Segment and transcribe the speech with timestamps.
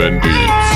[0.00, 0.69] Urban Beats.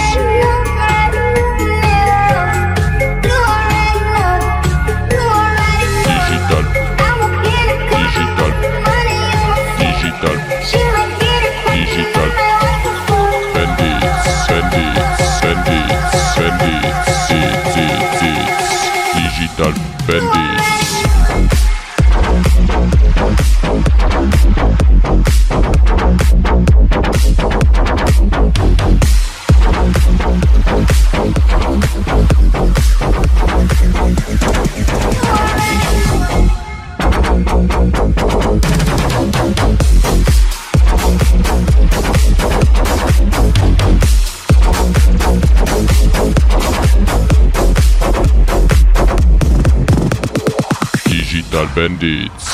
[51.74, 52.53] Bandits.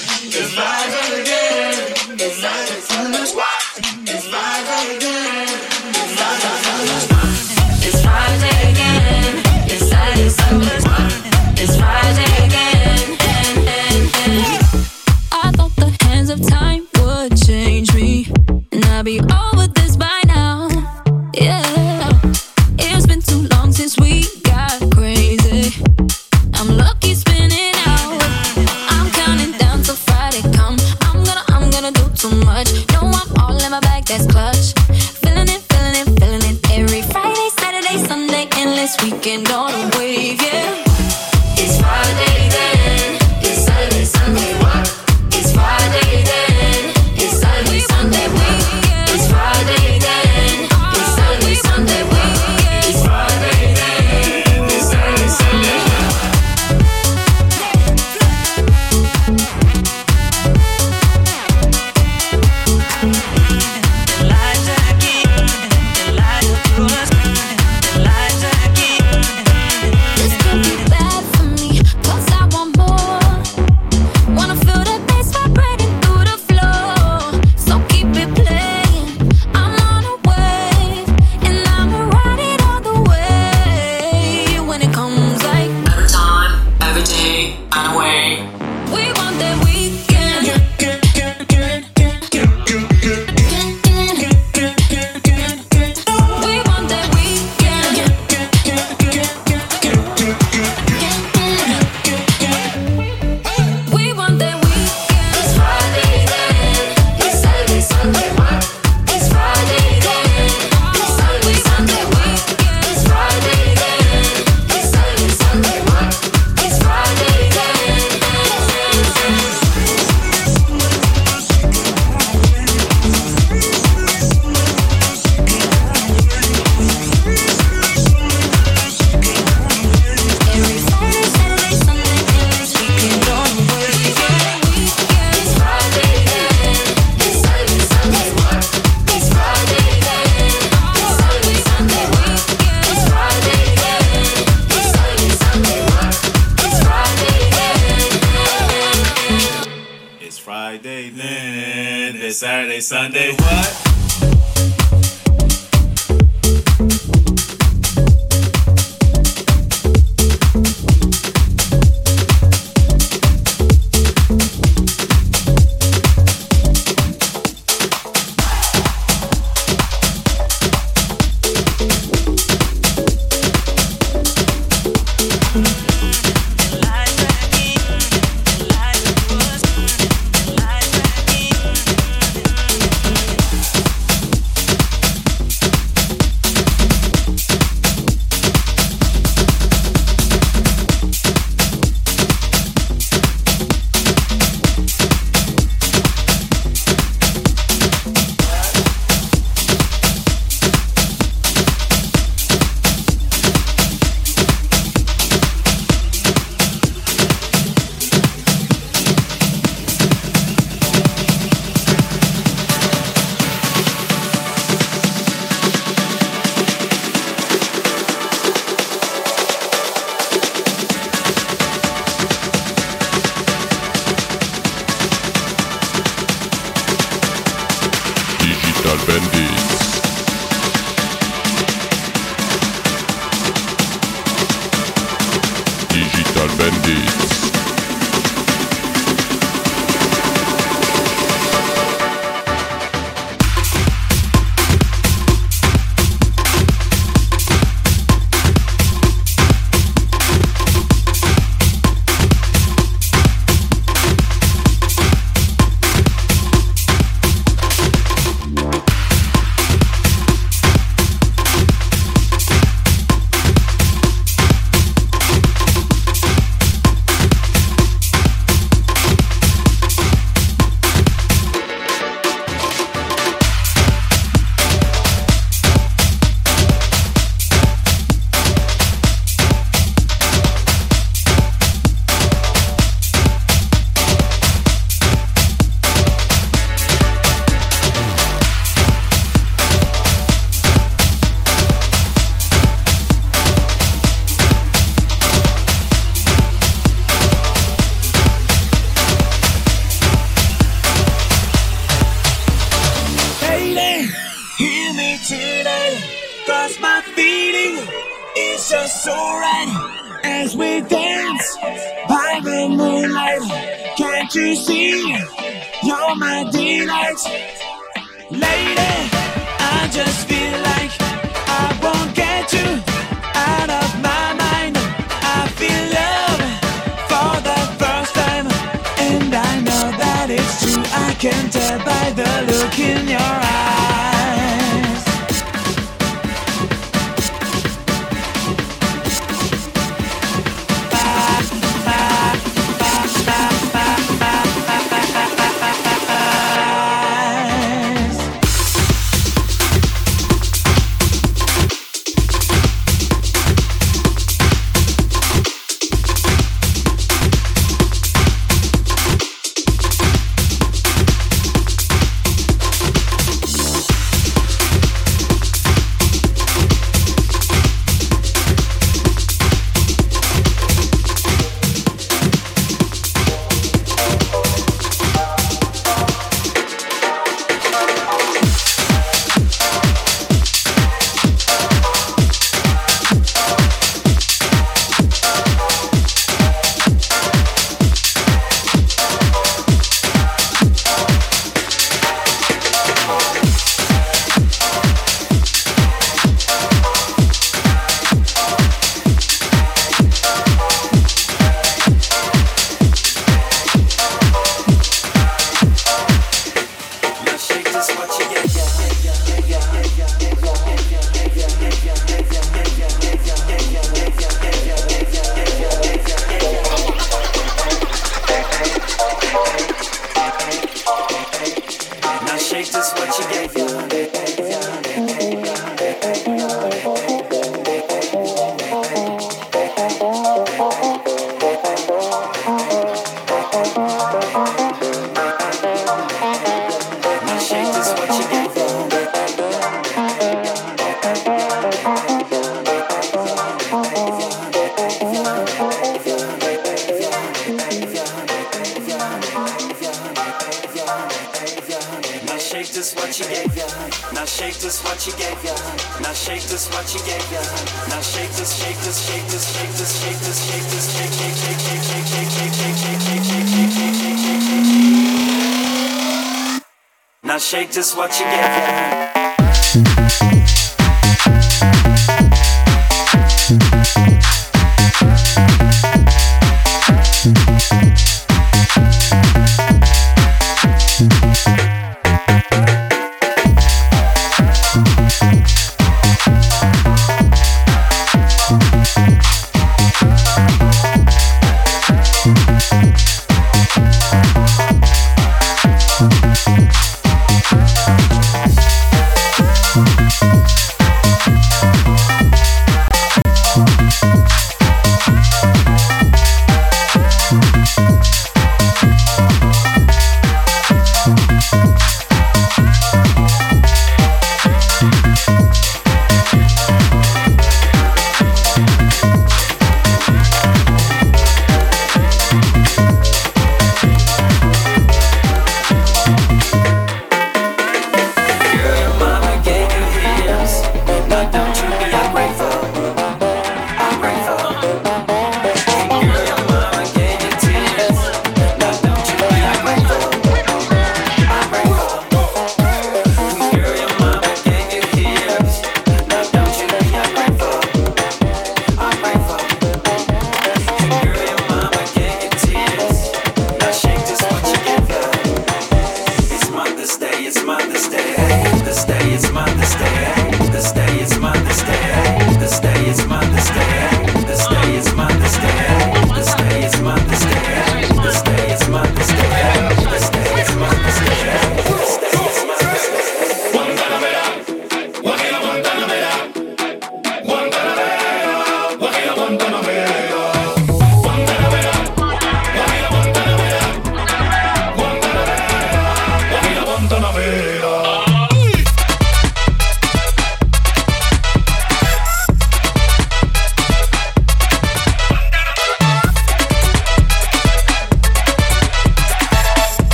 [467.71, 470.20] just what you give.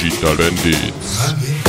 [0.00, 1.59] Digital Bandits.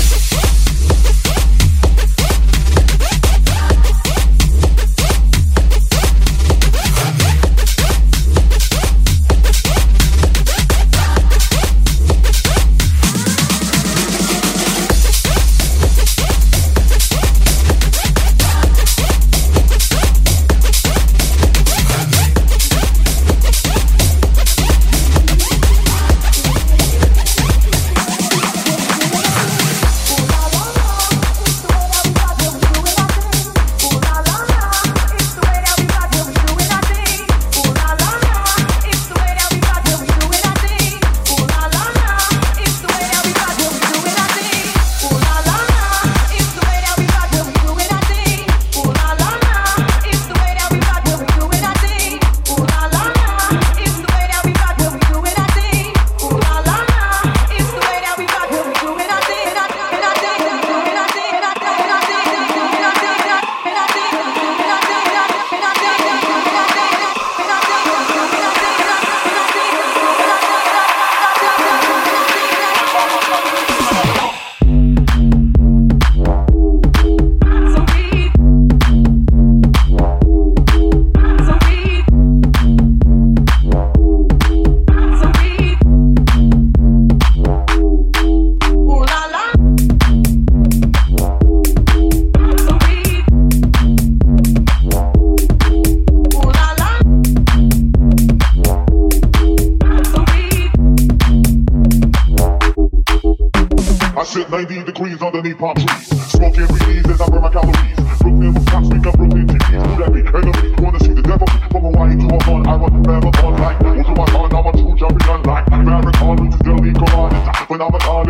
[117.72, 118.21] From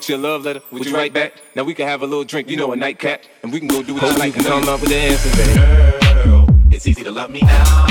[0.00, 0.60] wrote you a love letter.
[0.70, 1.34] Would, Would you, write back?
[1.34, 1.42] back?
[1.54, 3.82] Now we can have a little drink, you know, a nightcap, and we can go
[3.82, 4.36] do what Hope you like.
[4.36, 6.24] You fell with the answers, baby.
[6.24, 7.89] Girl, it's easy to love me now.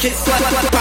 [0.00, 0.79] get slapped.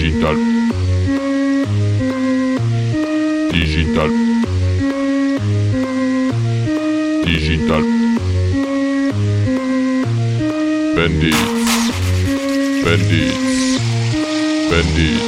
[0.00, 0.36] Digital.
[3.52, 4.10] Digital.
[7.26, 7.84] Digital.
[10.96, 11.42] Bandits.
[12.82, 13.36] Bandits.
[14.70, 15.20] Bandits.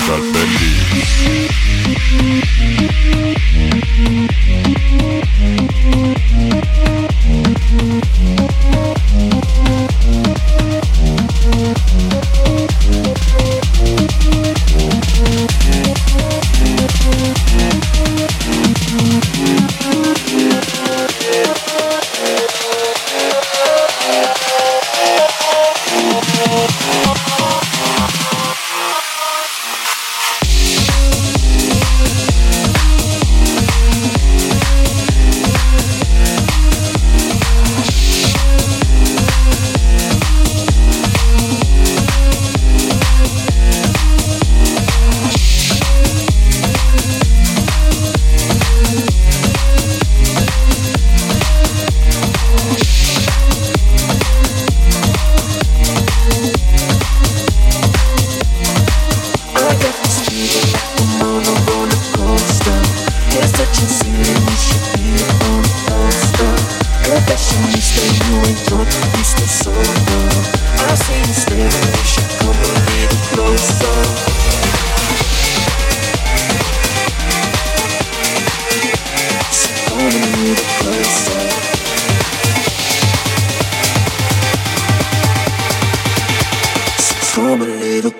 [88.02, 88.10] know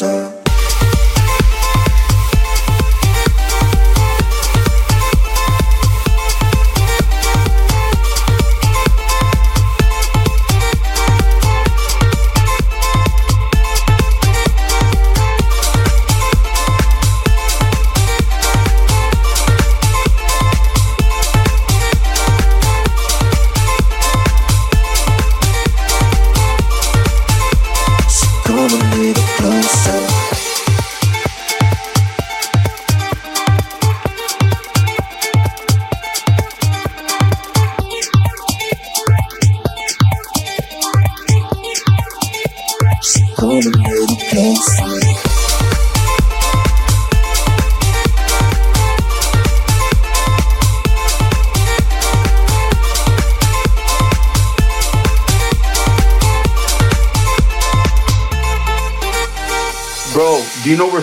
[0.00, 0.39] where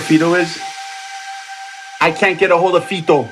[0.07, 0.57] Fito is?
[1.99, 3.29] I can't get a hold of Fito.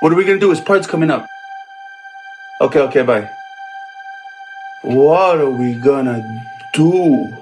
[0.00, 0.50] What are we gonna do?
[0.50, 1.26] His part's coming up.
[2.60, 3.30] Okay, okay, bye.
[4.82, 6.20] What are we gonna
[6.74, 7.32] do?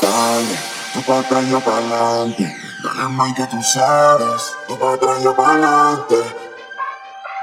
[0.00, 0.56] Dale,
[0.94, 1.60] tú pa' atrás yo.
[1.60, 4.56] Dale más que tú sabes.
[4.66, 5.60] Tú pa' atrás yo pa'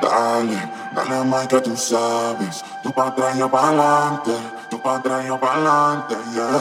[0.02, 0.58] Dale,
[0.96, 2.64] dale más que tú sabes.
[2.82, 4.34] Tú pa' atrás yo pa' adelante.
[4.68, 6.58] Tú pa' atrás yo pa' adelante, yeah.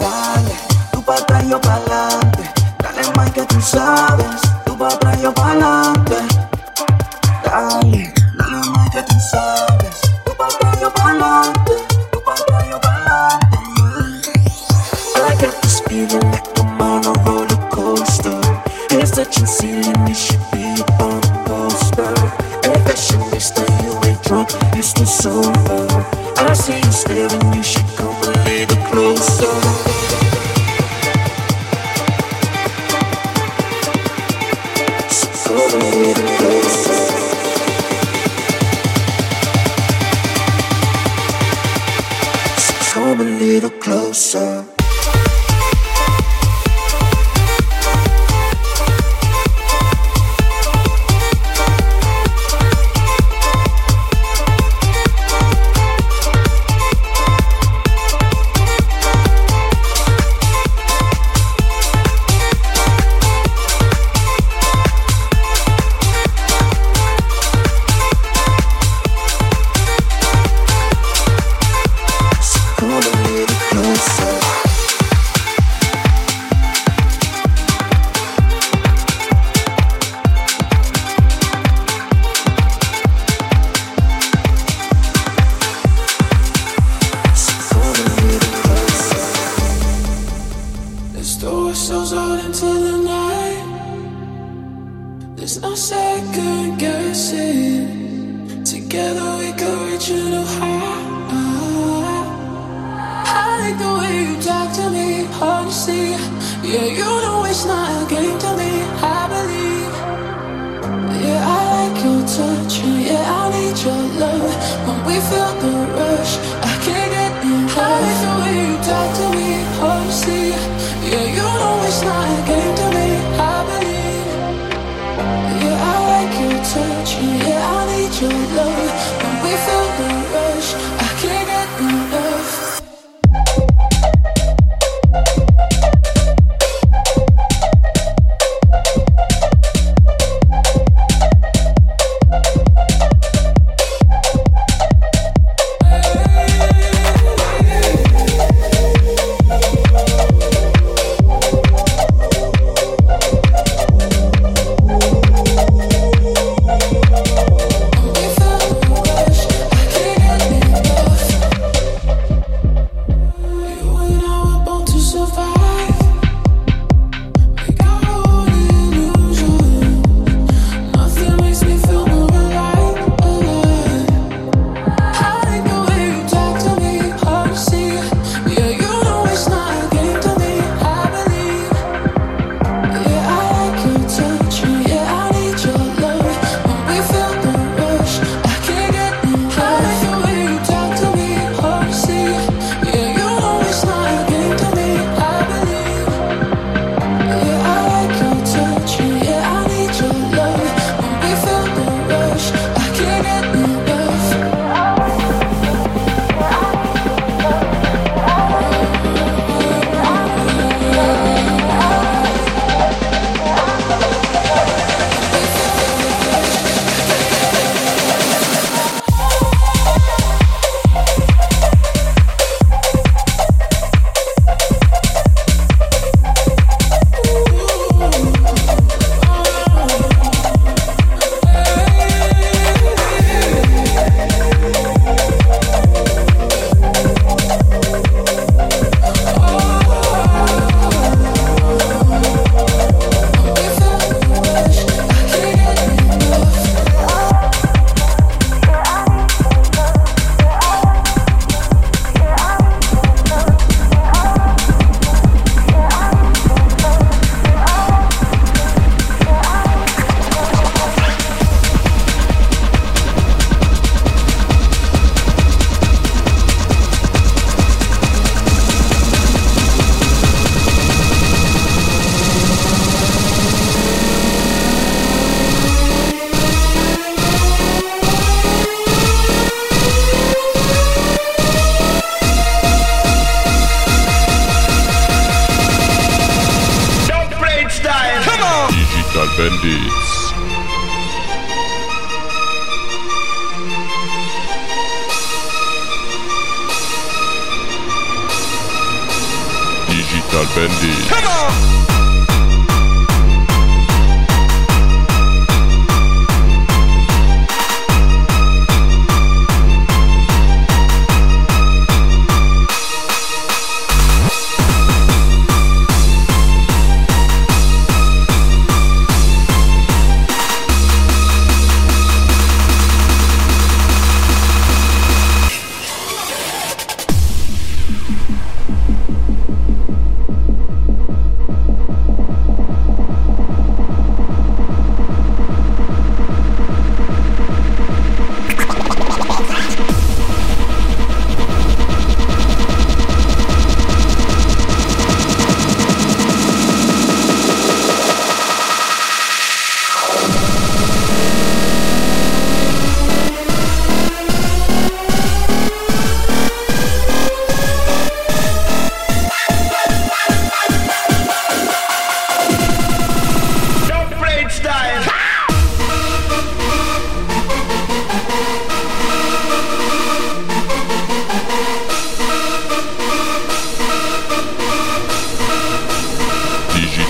[0.00, 0.75] Dale, tú
[1.06, 1.60] pa' atrás yo.
[1.60, 4.40] Dale más que tú sabes.
[4.64, 5.32] Tú pa' atrás yo.
[7.44, 10.00] Dale, dale más que tú sabes.
[10.24, 10.90] Tú pa' atrás yo.
[12.10, 12.80] Tú pa' atrás yo.
[15.18, 18.40] I got this feeling like I'm on a roller coaster.
[18.90, 22.14] It's touching ceiling, it should be on a.
[22.62, 25.86] Hey, fashionista, you ain't drunk, you still sober.
[26.36, 30.25] I see you staring, you should come a little closer.
[42.96, 44.65] Come a little closer.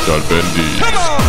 [0.07, 0.29] Dr.
[0.29, 0.79] Bendy.
[0.79, 1.26] Come on!